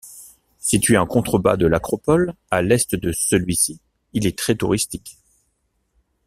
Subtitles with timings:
[0.57, 3.79] Situé en contrebas de l’Acropole, à l'est de celui-ci,
[4.13, 5.17] il est très touristique.